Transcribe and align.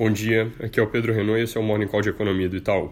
Bom 0.00 0.10
dia, 0.10 0.50
aqui 0.60 0.80
é 0.80 0.82
o 0.82 0.86
Pedro 0.86 1.12
Renault 1.12 1.38
e 1.38 1.44
esse 1.44 1.58
é 1.58 1.60
o 1.60 1.62
Morning 1.62 1.86
Call 1.86 2.00
de 2.00 2.08
Economia 2.08 2.48
do 2.48 2.56
Itaú. 2.56 2.90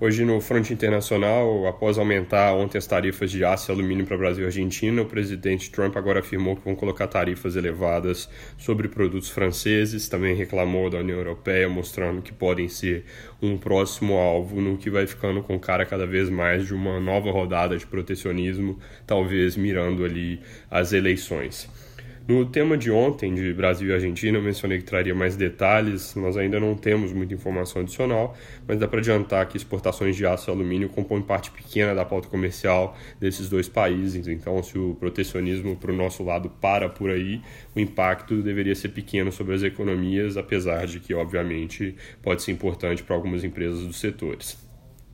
Hoje, 0.00 0.24
no 0.24 0.40
fronte 0.40 0.72
internacional, 0.72 1.68
após 1.68 1.98
aumentar 1.98 2.52
ontem 2.54 2.78
as 2.78 2.84
tarifas 2.84 3.30
de 3.30 3.44
aço 3.44 3.70
e 3.70 3.72
alumínio 3.72 4.04
para 4.04 4.18
Brasil 4.18 4.42
e 4.42 4.46
Argentina, 4.46 5.02
o 5.02 5.06
presidente 5.06 5.70
Trump 5.70 5.96
agora 5.96 6.18
afirmou 6.18 6.56
que 6.56 6.64
vão 6.64 6.74
colocar 6.74 7.06
tarifas 7.06 7.54
elevadas 7.54 8.28
sobre 8.58 8.88
produtos 8.88 9.30
franceses. 9.30 10.08
Também 10.08 10.34
reclamou 10.34 10.90
da 10.90 10.98
União 10.98 11.16
Europeia, 11.16 11.68
mostrando 11.68 12.20
que 12.20 12.32
podem 12.32 12.66
ser 12.66 13.04
um 13.40 13.56
próximo 13.56 14.14
alvo, 14.14 14.60
no 14.60 14.76
que 14.76 14.90
vai 14.90 15.06
ficando 15.06 15.44
com 15.44 15.60
cara 15.60 15.86
cada 15.86 16.08
vez 16.08 16.28
mais 16.28 16.66
de 16.66 16.74
uma 16.74 16.98
nova 16.98 17.30
rodada 17.30 17.78
de 17.78 17.86
protecionismo, 17.86 18.80
talvez 19.06 19.56
mirando 19.56 20.04
ali 20.04 20.40
as 20.68 20.92
eleições. 20.92 21.70
No 22.28 22.46
tema 22.46 22.78
de 22.78 22.88
ontem, 22.88 23.34
de 23.34 23.52
Brasil 23.52 23.88
e 23.88 23.92
Argentina, 23.92 24.38
eu 24.38 24.42
mencionei 24.42 24.78
que 24.78 24.84
traria 24.84 25.12
mais 25.12 25.34
detalhes. 25.34 26.14
Nós 26.14 26.36
ainda 26.36 26.60
não 26.60 26.76
temos 26.76 27.12
muita 27.12 27.34
informação 27.34 27.82
adicional, 27.82 28.36
mas 28.66 28.78
dá 28.78 28.86
para 28.86 29.00
adiantar 29.00 29.48
que 29.48 29.56
exportações 29.56 30.14
de 30.14 30.24
aço 30.24 30.48
e 30.48 30.52
alumínio 30.52 30.88
compõem 30.88 31.20
parte 31.20 31.50
pequena 31.50 31.92
da 31.96 32.04
pauta 32.04 32.28
comercial 32.28 32.96
desses 33.18 33.48
dois 33.48 33.68
países. 33.68 34.28
Então, 34.28 34.62
se 34.62 34.78
o 34.78 34.94
protecionismo 34.94 35.76
para 35.76 35.90
o 35.90 35.96
nosso 35.96 36.22
lado 36.22 36.48
para 36.48 36.88
por 36.88 37.10
aí, 37.10 37.42
o 37.74 37.80
impacto 37.80 38.40
deveria 38.40 38.76
ser 38.76 38.90
pequeno 38.90 39.32
sobre 39.32 39.56
as 39.56 39.64
economias, 39.64 40.36
apesar 40.36 40.86
de 40.86 41.00
que, 41.00 41.12
obviamente, 41.12 41.96
pode 42.22 42.42
ser 42.42 42.52
importante 42.52 43.02
para 43.02 43.16
algumas 43.16 43.42
empresas 43.42 43.80
dos 43.80 43.98
setores. 43.98 44.71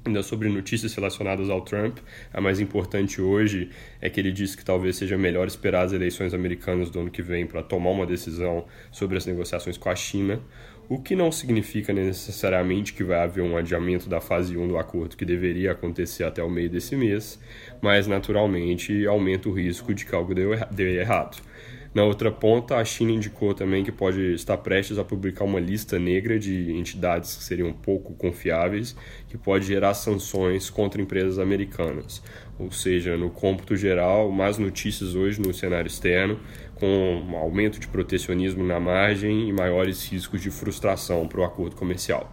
Ainda 0.08 0.22
sobre 0.22 0.48
notícias 0.48 0.94
relacionadas 0.94 1.50
ao 1.50 1.60
Trump, 1.60 1.98
a 2.32 2.40
mais 2.40 2.60
importante 2.60 3.20
hoje 3.20 3.68
é 4.00 4.08
que 4.08 4.18
ele 4.18 4.32
disse 4.32 4.56
que 4.56 4.64
talvez 4.64 4.96
seja 4.96 5.18
melhor 5.18 5.46
esperar 5.46 5.84
as 5.84 5.92
eleições 5.92 6.32
americanas 6.32 6.88
do 6.88 7.00
ano 7.00 7.10
que 7.10 7.20
vem 7.20 7.46
para 7.46 7.62
tomar 7.62 7.90
uma 7.90 8.06
decisão 8.06 8.64
sobre 8.90 9.18
as 9.18 9.26
negociações 9.26 9.76
com 9.76 9.90
a 9.90 9.94
China, 9.94 10.40
o 10.88 10.98
que 10.98 11.14
não 11.14 11.30
significa 11.30 11.92
necessariamente 11.92 12.94
que 12.94 13.04
vai 13.04 13.18
haver 13.18 13.42
um 13.42 13.54
adiamento 13.54 14.08
da 14.08 14.18
fase 14.18 14.56
1 14.56 14.66
do 14.66 14.78
acordo 14.78 15.14
que 15.14 15.26
deveria 15.26 15.72
acontecer 15.72 16.24
até 16.24 16.42
o 16.42 16.48
meio 16.48 16.70
desse 16.70 16.96
mês, 16.96 17.38
mas 17.82 18.06
naturalmente 18.06 19.06
aumenta 19.06 19.50
o 19.50 19.52
risco 19.52 19.92
de 19.92 20.06
que 20.06 20.14
algo 20.14 20.32
dê 20.70 20.98
errado. 20.98 21.36
Na 21.94 22.04
outra 22.04 22.30
ponta, 22.30 22.76
a 22.76 22.84
China 22.84 23.12
indicou 23.12 23.54
também 23.54 23.82
que 23.82 23.90
pode 23.90 24.34
estar 24.34 24.58
prestes 24.58 24.98
a 24.98 25.04
publicar 25.04 25.44
uma 25.44 25.58
lista 25.58 25.98
negra 25.98 26.38
de 26.38 26.70
entidades 26.72 27.34
que 27.34 27.42
seriam 27.42 27.72
pouco 27.72 28.14
confiáveis, 28.14 28.94
que 29.26 29.38
pode 29.38 29.64
gerar 29.64 29.94
sanções 29.94 30.68
contra 30.68 31.00
empresas 31.00 31.38
americanas. 31.38 32.22
Ou 32.58 32.70
seja, 32.70 33.16
no 33.16 33.30
cômputo 33.30 33.74
geral, 33.74 34.30
mais 34.30 34.58
notícias 34.58 35.14
hoje 35.14 35.40
no 35.40 35.54
cenário 35.54 35.88
externo, 35.88 36.38
com 36.74 36.86
um 36.86 37.36
aumento 37.36 37.80
de 37.80 37.88
protecionismo 37.88 38.62
na 38.62 38.78
margem 38.78 39.48
e 39.48 39.52
maiores 39.52 40.06
riscos 40.12 40.42
de 40.42 40.50
frustração 40.50 41.26
para 41.26 41.40
o 41.40 41.44
acordo 41.44 41.74
comercial. 41.74 42.30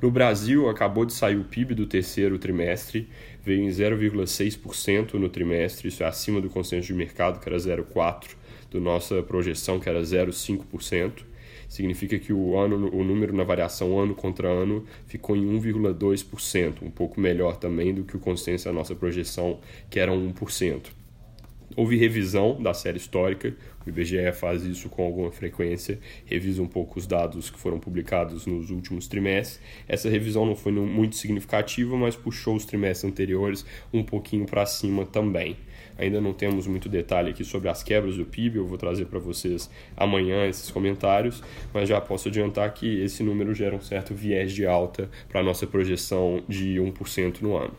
No 0.00 0.12
Brasil, 0.12 0.68
acabou 0.68 1.04
de 1.04 1.12
sair 1.12 1.36
o 1.36 1.42
PIB 1.42 1.74
do 1.74 1.84
terceiro 1.84 2.38
trimestre, 2.38 3.08
veio 3.42 3.64
em 3.64 3.68
0,6% 3.68 5.14
no 5.14 5.28
trimestre, 5.28 5.88
isso 5.88 6.04
é 6.04 6.06
acima 6.06 6.40
do 6.40 6.48
consenso 6.48 6.86
de 6.86 6.94
mercado, 6.94 7.40
que 7.40 7.48
era 7.48 7.58
0,4% 7.58 8.38
da 8.70 8.80
nossa 8.80 9.22
projeção, 9.22 9.78
que 9.80 9.88
era 9.88 10.00
0,5%. 10.00 11.24
Significa 11.68 12.18
que 12.18 12.32
o, 12.32 12.58
ano, 12.58 12.90
o 12.94 13.04
número 13.04 13.34
na 13.36 13.44
variação 13.44 13.98
ano 14.00 14.14
contra 14.14 14.48
ano 14.48 14.84
ficou 15.06 15.36
em 15.36 15.44
1,2%, 15.60 16.82
um 16.82 16.90
pouco 16.90 17.20
melhor 17.20 17.56
também 17.56 17.92
do 17.92 18.04
que 18.04 18.16
o 18.16 18.20
consenso 18.20 18.64
da 18.64 18.72
nossa 18.72 18.94
projeção, 18.94 19.60
que 19.90 20.00
era 20.00 20.10
1%. 20.10 20.86
Houve 21.76 21.96
revisão 21.96 22.60
da 22.60 22.72
série 22.72 22.96
histórica, 22.96 23.54
o 23.86 23.88
IBGE 23.88 24.32
faz 24.32 24.64
isso 24.64 24.88
com 24.88 25.04
alguma 25.04 25.30
frequência, 25.30 25.98
revisa 26.24 26.62
um 26.62 26.66
pouco 26.66 26.98
os 26.98 27.06
dados 27.06 27.50
que 27.50 27.58
foram 27.58 27.78
publicados 27.78 28.46
nos 28.46 28.70
últimos 28.70 29.06
trimestres. 29.06 29.60
Essa 29.86 30.08
revisão 30.08 30.46
não 30.46 30.56
foi 30.56 30.72
muito 30.72 31.16
significativa, 31.16 31.96
mas 31.96 32.16
puxou 32.16 32.56
os 32.56 32.64
trimestres 32.64 33.10
anteriores 33.10 33.66
um 33.92 34.02
pouquinho 34.02 34.46
para 34.46 34.64
cima 34.66 35.04
também. 35.04 35.56
Ainda 35.98 36.20
não 36.20 36.32
temos 36.32 36.66
muito 36.66 36.88
detalhe 36.88 37.30
aqui 37.30 37.44
sobre 37.44 37.68
as 37.68 37.82
quebras 37.82 38.16
do 38.16 38.24
PIB, 38.24 38.58
eu 38.58 38.66
vou 38.66 38.78
trazer 38.78 39.06
para 39.06 39.18
vocês 39.18 39.68
amanhã 39.96 40.46
esses 40.46 40.70
comentários, 40.70 41.42
mas 41.74 41.88
já 41.88 42.00
posso 42.00 42.28
adiantar 42.28 42.72
que 42.72 43.02
esse 43.02 43.22
número 43.22 43.52
gera 43.52 43.74
um 43.74 43.80
certo 43.80 44.14
viés 44.14 44.52
de 44.52 44.64
alta 44.64 45.10
para 45.28 45.40
a 45.40 45.44
nossa 45.44 45.66
projeção 45.66 46.42
de 46.48 46.76
1% 46.76 47.40
no 47.40 47.56
ano. 47.56 47.74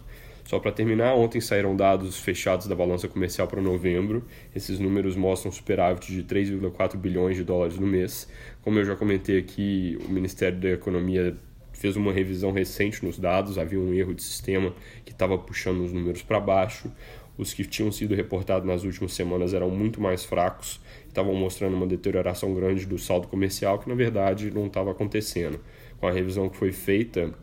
Só 0.49 0.57
para 0.57 0.71
terminar, 0.71 1.13
ontem 1.13 1.39
saíram 1.39 1.75
dados 1.75 2.17
fechados 2.17 2.65
da 2.65 2.73
balança 2.73 3.07
comercial 3.07 3.47
para 3.47 3.61
novembro. 3.61 4.25
Esses 4.55 4.79
números 4.79 5.15
mostram 5.15 5.51
superávit 5.51 6.11
de 6.11 6.23
3,4 6.23 6.97
bilhões 6.97 7.37
de 7.37 7.43
dólares 7.43 7.77
no 7.77 7.85
mês. 7.85 8.27
Como 8.63 8.79
eu 8.79 8.83
já 8.83 8.95
comentei 8.95 9.37
aqui, 9.37 9.99
o 10.03 10.11
Ministério 10.11 10.59
da 10.59 10.69
Economia 10.69 11.37
fez 11.71 11.95
uma 11.95 12.11
revisão 12.11 12.51
recente 12.51 13.05
nos 13.05 13.19
dados, 13.19 13.59
havia 13.59 13.79
um 13.79 13.93
erro 13.93 14.15
de 14.15 14.23
sistema 14.23 14.73
que 15.05 15.11
estava 15.11 15.37
puxando 15.37 15.81
os 15.83 15.93
números 15.93 16.23
para 16.23 16.39
baixo. 16.39 16.91
Os 17.37 17.53
que 17.53 17.63
tinham 17.63 17.91
sido 17.91 18.15
reportados 18.15 18.67
nas 18.67 18.83
últimas 18.83 19.13
semanas 19.13 19.53
eram 19.53 19.69
muito 19.69 20.01
mais 20.01 20.25
fracos, 20.25 20.81
estavam 21.07 21.35
mostrando 21.35 21.75
uma 21.75 21.85
deterioração 21.85 22.55
grande 22.55 22.87
do 22.87 22.97
saldo 22.97 23.27
comercial 23.27 23.77
que 23.77 23.87
na 23.87 23.93
verdade 23.93 24.49
não 24.49 24.65
estava 24.65 24.89
acontecendo. 24.89 25.59
Com 25.99 26.07
a 26.07 26.11
revisão 26.11 26.49
que 26.49 26.57
foi 26.57 26.71
feita, 26.71 27.35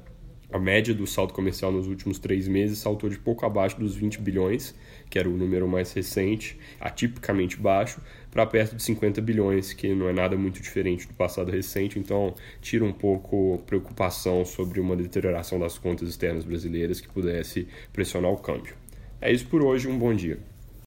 a 0.52 0.58
média 0.58 0.94
do 0.94 1.06
saldo 1.06 1.32
comercial 1.32 1.72
nos 1.72 1.88
últimos 1.88 2.18
três 2.18 2.46
meses 2.46 2.78
saltou 2.78 3.10
de 3.10 3.18
pouco 3.18 3.44
abaixo 3.44 3.78
dos 3.78 3.96
20 3.96 4.20
bilhões, 4.20 4.74
que 5.10 5.18
era 5.18 5.28
o 5.28 5.36
número 5.36 5.66
mais 5.66 5.92
recente, 5.92 6.58
atipicamente 6.80 7.56
baixo, 7.56 8.00
para 8.30 8.46
perto 8.46 8.76
de 8.76 8.82
50 8.82 9.20
bilhões, 9.20 9.72
que 9.72 9.94
não 9.94 10.08
é 10.08 10.12
nada 10.12 10.36
muito 10.36 10.62
diferente 10.62 11.06
do 11.06 11.14
passado 11.14 11.50
recente, 11.50 11.98
então 11.98 12.34
tira 12.60 12.84
um 12.84 12.92
pouco 12.92 13.62
preocupação 13.66 14.44
sobre 14.44 14.78
uma 14.78 14.94
deterioração 14.94 15.58
das 15.58 15.78
contas 15.78 16.08
externas 16.08 16.44
brasileiras 16.44 17.00
que 17.00 17.08
pudesse 17.08 17.66
pressionar 17.92 18.30
o 18.30 18.36
câmbio. 18.36 18.74
É 19.20 19.32
isso 19.32 19.46
por 19.46 19.62
hoje, 19.62 19.88
um 19.88 19.98
bom 19.98 20.14
dia. 20.14 20.38